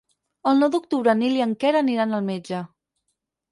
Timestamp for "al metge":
2.21-2.65